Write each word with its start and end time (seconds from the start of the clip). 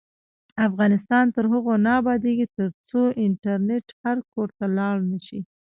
افغانستان 0.67 1.25
تر 1.35 1.45
هغو 1.53 1.73
نه 1.85 1.91
ابادیږي، 2.01 2.45
ترڅو 2.57 3.01
انټرنیټ 3.25 3.85
هر 4.03 4.17
کور 4.31 4.49
ته 4.57 4.65
لاړ 4.77 4.95
نشي. 5.11 5.39